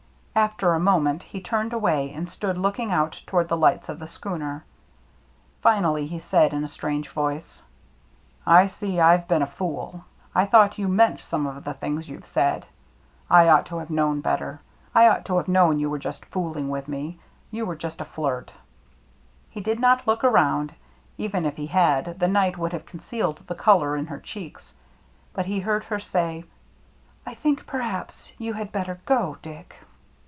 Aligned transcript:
After 0.33 0.73
a 0.73 0.79
mo 0.79 0.97
ment 0.97 1.23
he 1.23 1.41
turned 1.41 1.73
away 1.73 2.13
and 2.13 2.29
stood 2.29 2.57
looking 2.57 2.89
out 2.89 3.21
toward 3.27 3.49
the 3.49 3.57
lights 3.57 3.89
of 3.89 3.99
the 3.99 4.07
schooner. 4.07 4.63
Finally 5.61 6.07
he 6.07 6.21
said, 6.21 6.53
in 6.53 6.63
a 6.63 6.69
strange 6.69 7.09
voice," 7.09 7.61
I 8.57 8.67
see 8.67 9.01
I've 9.01 9.27
been 9.27 9.41
a 9.41 9.45
fool— 9.45 10.05
I 10.35 10.45
thought 10.45 10.77
you 10.77 10.87
meant 10.87 11.19
some 11.19 11.45
of 11.45 11.65
the 11.65 11.73
things 11.73 12.07
you've 12.07 12.25
said— 12.25 12.65
I 13.39 13.49
ought 13.49 13.65
to 13.67 13.77
have 13.79 13.89
known 13.89 14.21
better; 14.21 14.45
AT 14.45 14.47
THE 14.47 14.53
HOUSE 14.53 14.59
ON 14.59 14.91
STILTS 14.93 14.95
89 14.95 15.03
I 15.03 15.09
ought 15.09 15.25
to 15.25 15.37
have 15.37 15.47
known 15.49 15.79
you 15.79 15.89
were 15.89 15.99
just 15.99 16.25
fooling 16.27 16.69
with 16.69 16.87
me— 16.87 17.19
you 17.51 17.65
were 17.65 17.75
just 17.75 17.99
a 17.99 18.05
flirt." 18.05 18.53
He 19.49 19.59
did 19.59 19.81
not 19.81 20.07
look 20.07 20.23
around. 20.23 20.73
Even 21.17 21.45
if 21.45 21.57
he 21.57 21.67
had, 21.67 22.17
the 22.21 22.29
night 22.29 22.57
would 22.57 22.71
have 22.71 22.85
concealed 22.85 23.43
the 23.47 23.53
color 23.55 23.97
in 23.97 24.05
her 24.07 24.17
cheeks. 24.19 24.73
But 25.33 25.47
he 25.47 25.59
heard 25.59 25.83
her 25.83 25.99
say," 25.99 26.45
I 27.27 27.33
think 27.33 27.67
perhaps— 27.67 28.31
you 28.37 28.53
had 28.53 28.71
better 28.71 29.01
go, 29.05 29.37
Dick." 29.41 29.75